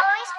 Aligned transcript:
always. 0.00 0.30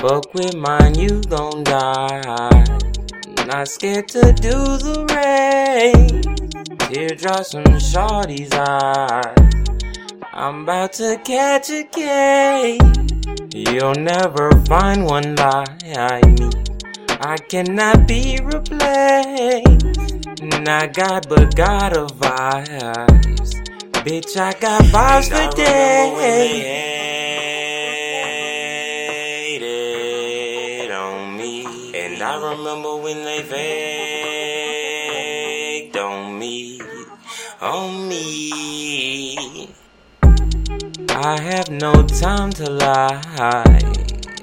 Fuck 0.00 0.34
with 0.34 0.54
mine, 0.54 0.94
you 0.94 1.20
gon' 1.22 1.64
die. 1.64 2.64
Not 3.46 3.68
scared 3.68 4.08
to 4.08 4.32
do 4.32 4.78
the 4.78 5.04
rain. 5.14 6.22
Teardrops 6.78 7.52
from 7.52 7.78
shorty's 7.78 8.52
eyes. 8.52 9.34
I'm 10.32 10.62
about 10.62 10.92
to 10.94 11.20
catch 11.24 11.70
a 11.70 11.84
case. 11.84 13.05
You'll 13.56 13.94
never 13.94 14.50
find 14.66 15.06
one 15.06 15.34
like 15.36 15.82
me. 15.86 16.50
I 17.08 17.38
cannot 17.48 18.06
be 18.06 18.38
replaced. 18.42 20.02
Not 20.42 20.92
God, 20.92 21.26
but 21.26 21.56
God 21.56 21.96
of 21.96 22.12
vibes. 22.18 23.54
Bitch, 24.04 24.36
I 24.36 24.52
got 24.60 24.82
vibes 24.92 25.30
for 25.30 25.48
days. 25.56 26.66
on 30.92 31.38
me. 31.38 31.64
And 31.94 32.22
I 32.22 32.36
remember 32.52 32.96
when 32.98 33.24
they 33.24 33.42
faked 35.82 35.96
on 35.96 36.38
me, 36.38 36.82
on 37.62 38.06
me. 38.06 38.65
I 41.18 41.40
have 41.40 41.70
no 41.70 42.06
time 42.06 42.50
to 42.50 42.70
lie. 42.70 43.22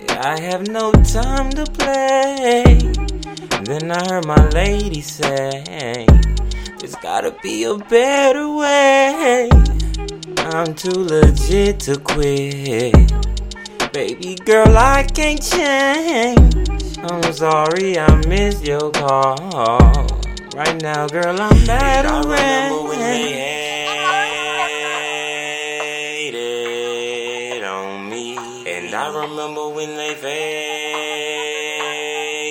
I 0.09 0.39
have 0.41 0.67
no 0.67 0.91
time 0.91 1.51
to 1.51 1.65
play. 1.65 2.63
Then 3.61 3.91
I 3.91 4.03
heard 4.09 4.25
my 4.25 4.49
lady 4.49 5.01
say, 5.01 6.07
There's 6.79 6.95
gotta 6.95 7.29
be 7.43 7.65
a 7.65 7.77
better 7.77 8.51
way. 8.55 9.49
I'm 10.37 10.73
too 10.73 10.89
legit 10.89 11.79
to 11.81 11.99
quit. 11.99 13.13
Baby 13.93 14.33
girl, 14.43 14.75
I 14.75 15.03
can't 15.03 15.43
change. 15.43 16.55
I'm 16.97 17.33
sorry, 17.33 17.99
I 17.99 18.15
missed 18.27 18.65
your 18.65 18.89
call. 18.89 19.37
Right 20.55 20.81
now, 20.81 21.07
girl, 21.07 21.39
I'm 21.39 21.55
hated 21.55 22.92
And 28.75 28.89
I 28.95 29.07
remember 29.21 29.69
when 29.69 29.95
they 29.95 30.15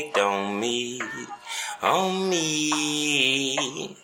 faked 0.05 0.19
on 0.19 0.61
me, 0.61 1.01
on 1.83 2.29
me. 2.31 3.97